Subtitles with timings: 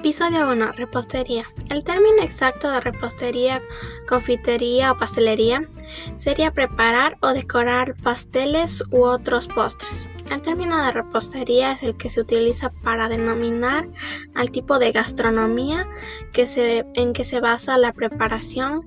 [0.00, 0.72] Episodio 1.
[0.72, 1.44] Repostería.
[1.68, 3.60] El término exacto de repostería,
[4.08, 5.68] confitería o pastelería
[6.16, 10.08] sería preparar o decorar pasteles u otros postres.
[10.30, 13.86] El término de repostería es el que se utiliza para denominar
[14.34, 15.86] al tipo de gastronomía
[16.32, 18.86] que se, en que se basa la preparación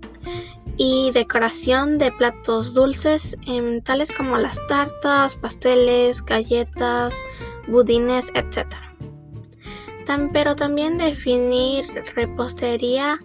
[0.77, 3.37] y decoración de platos dulces,
[3.83, 7.13] tales como las tartas, pasteles, galletas,
[7.67, 8.92] budines, etc
[10.31, 11.85] pero también definir
[12.15, 13.19] repostería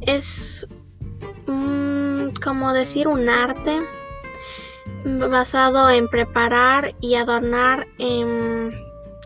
[0.00, 0.66] es
[2.42, 3.80] como decir un arte
[5.04, 8.72] basado en preparar y adornar en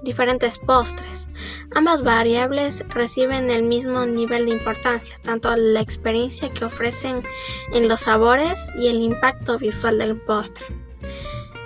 [0.02, 1.28] diferentes postres.
[1.74, 7.22] Ambas variables reciben el mismo nivel de importancia, tanto la experiencia que ofrecen
[7.72, 10.66] en los sabores y el impacto visual del postre.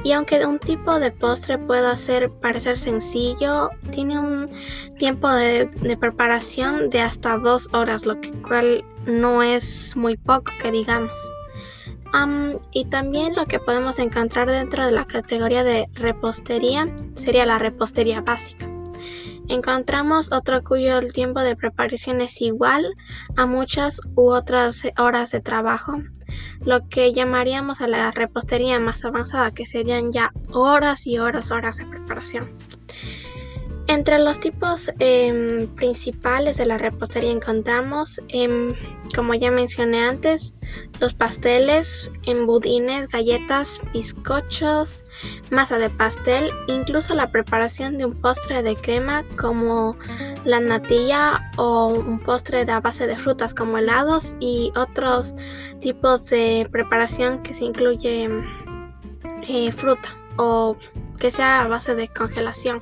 [0.04, 1.96] Y aunque un tipo de postre pueda
[2.42, 4.50] parecer sencillo, tiene un
[4.98, 5.66] tiempo de,
[5.98, 11.18] preparación de hasta dos horas, lo que cual no es muy poco que digamos.
[12.70, 18.20] y también lo que podemos encontrar dentro de la categoría de repostería sería la repostería
[18.20, 18.68] básica.
[19.48, 22.94] Encontramos otro cuyo el tiempo de preparación es igual
[23.36, 26.02] a muchas u otras horas de trabajo,
[26.64, 31.76] lo que llamaríamos a la repostería más avanzada, que serían ya horas y horas, horas
[31.76, 32.50] de preparación.
[33.86, 38.74] Entre los tipos em, principales de la repostería encontramos, em,
[39.14, 40.54] como ya mencioné antes,
[41.00, 45.04] los pasteles, embudines, galletas, bizcochos,
[45.50, 49.96] masa de pastel, incluso la preparación de un postre de crema como
[50.46, 55.34] la natilla o un postre de base de frutas como helados y otros
[55.80, 58.30] tipos de preparación que se incluye
[59.46, 60.74] eh, fruta o
[61.18, 62.80] que sea a base de congelación.